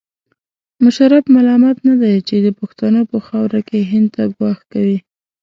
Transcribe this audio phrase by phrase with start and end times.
[0.83, 4.97] مشرف ملامت نه دی چې د پښتنو په خاوره کې هند ته ګواښ کوي.